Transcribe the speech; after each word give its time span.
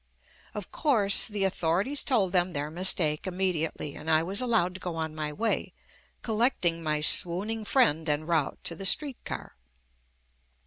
Of 0.55 0.71
course, 0.71 1.27
the 1.27 1.43
authorities 1.43 2.01
told 2.01 2.31
them 2.31 2.53
their 2.53 2.71
mistake 2.71 3.27
immediately, 3.27 3.95
and 3.95 4.09
I 4.09 4.23
was 4.23 4.41
allowed 4.41 4.73
to 4.73 4.79
go 4.79 4.95
on 4.95 5.13
my 5.13 5.31
way, 5.31 5.73
collecting 6.23 6.81
my 6.81 7.01
swooning 7.01 7.63
friend 7.65 8.09
en 8.09 8.23
route 8.25 8.57
to 8.63 8.75
the 8.75 8.87
street 8.87 9.23
car. 9.25 9.55